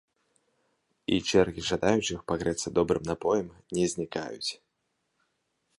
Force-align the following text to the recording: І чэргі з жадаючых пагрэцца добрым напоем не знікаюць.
І 1.15 1.19
чэргі 1.33 1.61
з 1.65 1.73
жадаючых 1.73 2.19
пагрэцца 2.33 2.67
добрым 2.81 3.03
напоем 3.11 3.47
не 3.79 3.85
знікаюць. 3.95 4.51